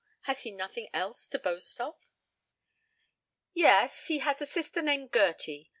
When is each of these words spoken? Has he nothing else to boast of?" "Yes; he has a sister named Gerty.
Has 0.21 0.41
he 0.41 0.49
nothing 0.49 0.89
else 0.95 1.27
to 1.27 1.37
boast 1.37 1.79
of?" 1.79 1.95
"Yes; 3.53 4.07
he 4.07 4.17
has 4.17 4.41
a 4.41 4.47
sister 4.47 4.81
named 4.81 5.11
Gerty. 5.13 5.69